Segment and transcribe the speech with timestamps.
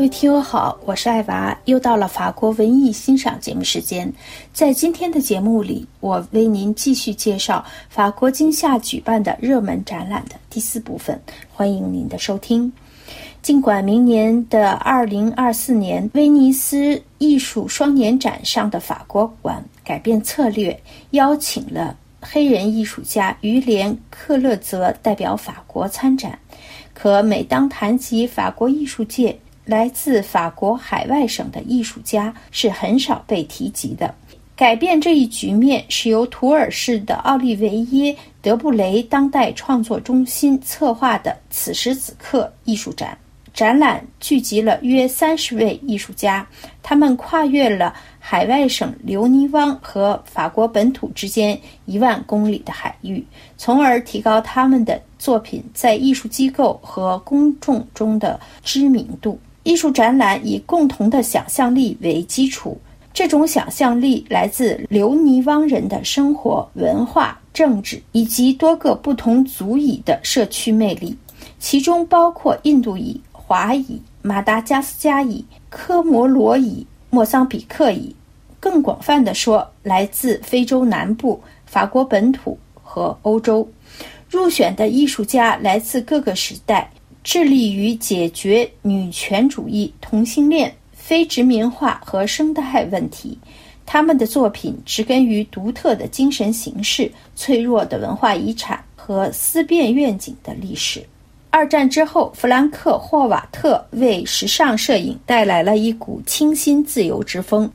[0.00, 4.10] 各位听友好，我是艾娃，又到了法国文艺欣赏节目时间。
[4.50, 11.20] 在今天的节目里，我为您继续介绍法国今夏举办的热门展览的第四部分，
[11.52, 12.72] 欢迎您的收听。
[13.42, 26.38] 尽管明年的二零二四年威尼斯艺术双年展上的法国馆改变策略，邀请了黑人艺术家于连克勒泽代表法国参展，
[26.94, 29.38] 可每当谈及法国艺术界，
[29.70, 34.12] 来自法国海外省的艺术家是很少被提及的。
[34.56, 38.12] 改变这一局面是由图尔市的奥利维耶·
[38.42, 43.16] 德布雷当代创作中心策划的“此时此刻”艺术展。
[43.54, 46.46] 展览聚集了约三十位艺术家，
[46.82, 53.24] 他们跨越了海外省留尼汪和法国本土之间一万公里的海域，
[53.56, 59.38] 从而提高他们的作品在艺术机构和公众中的知名度。
[59.70, 62.76] 艺术展览以共同的想象力为基础，
[63.14, 71.16] 这种想象力来自留尼汪人的生活、文化、政治以及多个不同族裔的社区魅力，
[71.60, 78.12] 其中包括印度裔、华裔、马达加斯加裔、科摩罗裔、莫桑比克裔，
[78.58, 83.68] 更广泛的说，来自非洲南部、法国本土和欧洲。
[84.28, 86.90] 入选的艺术家来自各个时代。
[87.22, 93.38] 致力于解决女权主义、同性恋、非殖民化和生态问题。
[93.84, 101.04] 他们的作品植根于独特的精神形式、脆弱的文化遗产和思辨愿景的历史。
[101.50, 107.68] 二战之后，弗兰克·霍瓦特为时尚摄影带来了一股清新自由之风。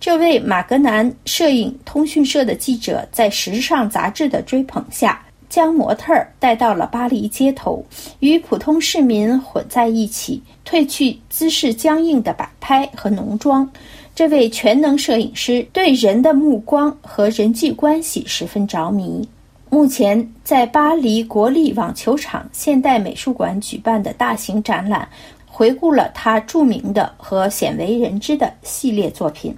[0.00, 5.22] 这位马格南摄影通讯社的记者在时尚杂志的追捧下。
[5.48, 7.84] 将模特儿带到了巴黎街头，
[8.20, 13.68] 与普通市民混在一起，褪去姿势僵硬的摆拍和浓妆。
[14.14, 19.26] 这位全能摄影师对人的目光和人际关系十分着迷。
[19.70, 25.08] 目前在巴黎国立网球场现代美术馆举办的大型展览，
[25.46, 29.54] 回顾了他著名的和鲜为人知的系列作品，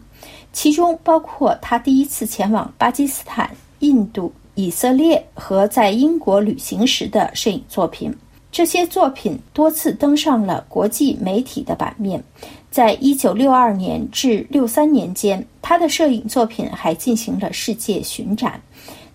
[0.53, 3.48] 其中包括他第一次前往巴基斯坦、
[3.78, 4.32] 印度。
[4.60, 8.15] 以色列和在英国旅行时的摄影作品，
[8.53, 12.22] 这些作品多次登上了国际媒体的版面。
[12.70, 18.60] 在一九六二年至六三年间，他的摄影作品还进行了世界巡展。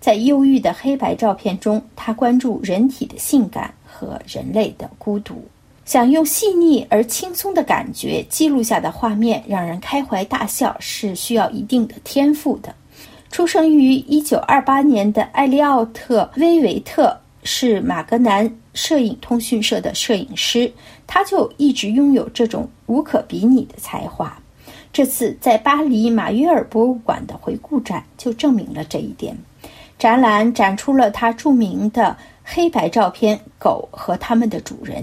[0.00, 5.44] 在忧郁的黑白照片中，他关注人体的性感和人类的孤独，
[5.84, 12.74] 想用细腻而轻松的感觉记录下的画面，让人开怀大笑，是需要一定的天赋的。
[13.30, 20.70] 出生于一九二八年的艾利奥特·威维特是马格南摄影通讯社的摄影师，
[21.06, 24.36] 他就一直拥有这种无可比拟的才华。
[24.92, 29.36] 这次在巴黎马约尔博物馆的回顾展就证明了这一点。
[29.98, 35.02] 展览展出了他著名的黑白照片《狗和他们的主人》，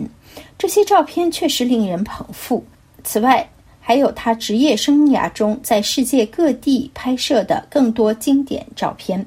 [0.58, 2.64] 这些照片确实令人捧腹。
[3.04, 3.48] 此外，
[3.86, 9.24] 还有他职业生涯中在世界各地拍摄的更多经典照片，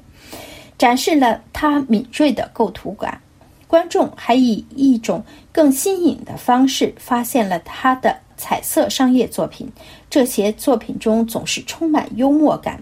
[0.79, 3.21] 展示了他敏锐的构图感。
[3.67, 9.69] 观众还以一种更新颖的方式发现了他的彩色商业作品。
[10.09, 12.81] 这些作品中总是充满幽默感，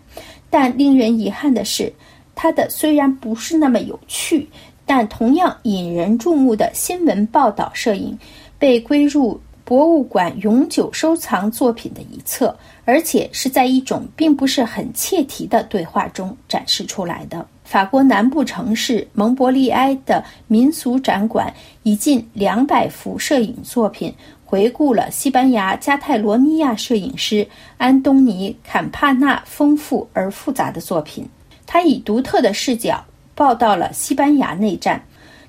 [0.49, 1.91] 但令人遗憾的是，
[2.35, 4.47] 他的虽然不是那么有趣，
[4.85, 8.17] 但同样引人注目的新闻报道摄影
[8.57, 9.37] 被归入。
[9.65, 12.55] 博物馆永久收藏作品的一册，
[12.85, 17.43] 而且是在一种并不是很切题的对话中展示出来的。
[17.63, 24.13] 法国南部城市蒙博利埃的民俗展馆以近两百幅摄影作品，
[24.45, 27.45] 回顾了西班牙加泰罗尼亚摄影师
[27.77, 31.27] 安东尼·坎帕纳丰富而复杂的作品。
[31.65, 33.03] 他以独特的视角
[33.33, 35.03] 报道了西班牙内战，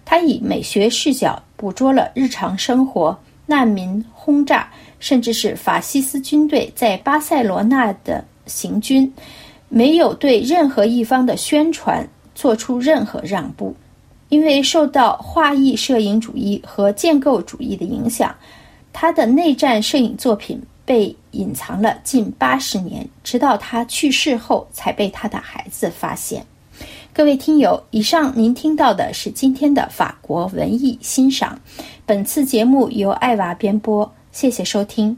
[0.06, 3.14] 他以美学视角捕捉了日常生活。
[3.46, 9.10] 难民轰炸，甚至是法西斯军队在巴塞罗那的行军，
[9.68, 13.74] 没有对任何一方的宣传做出任何让步，
[14.28, 18.34] 因为受到画意摄影主义和建构主义的影响，
[18.92, 26.44] 他的内战摄影作品被隐藏了近八十年，直到他去世后才被他的孩子发现。
[27.16, 31.58] 各位听友，以上您听到的是今天的法国文艺欣赏。
[32.04, 35.16] 本次节目由艾娃编播，谢谢收听。